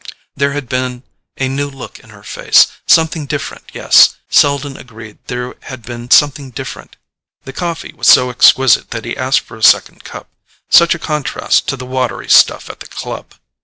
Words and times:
There 0.35 0.53
had 0.53 0.67
been 0.67 1.03
a 1.37 1.47
new 1.47 1.69
look 1.69 1.99
in 1.99 2.09
her 2.09 2.23
face—something 2.23 3.27
different; 3.27 3.65
yes, 3.71 4.15
Selden 4.31 4.75
agreed 4.75 5.19
there 5.27 5.53
had 5.69 5.83
been 5.83 6.09
something 6.09 6.49
different. 6.49 6.95
The 7.43 7.53
coffee 7.53 7.93
was 7.93 8.07
so 8.07 8.31
exquisite 8.31 8.89
that 8.89 9.05
he 9.05 9.15
asked 9.15 9.41
for 9.41 9.57
a 9.57 9.61
second 9.61 10.03
cup: 10.03 10.27
such 10.71 10.95
a 10.95 11.05
contrast 11.07 11.67
to 11.67 11.77
the 11.77 11.85
watery 11.85 12.29
stuff 12.31 12.67
at 12.67 12.79
the 12.79 12.87
club! 12.87 13.35